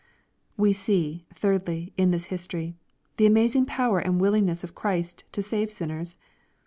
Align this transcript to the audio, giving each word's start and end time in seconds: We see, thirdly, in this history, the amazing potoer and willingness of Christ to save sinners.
We 0.57 0.73
see, 0.73 1.27
thirdly, 1.31 1.93
in 1.95 2.09
this 2.09 2.25
history, 2.33 2.73
the 3.17 3.27
amazing 3.27 3.67
potoer 3.67 4.03
and 4.03 4.19
willingness 4.19 4.63
of 4.63 4.73
Christ 4.73 5.25
to 5.31 5.43
save 5.43 5.69
sinners. 5.71 6.17